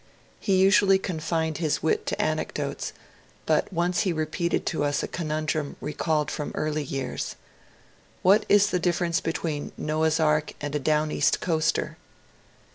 [0.39, 2.91] He usually confined his wit to anecdotes,
[3.45, 7.35] but once he repeated to us a conundrum recalled from early years:
[7.79, 11.97] *' What is the difference between Noah's Ark and a down east coaster?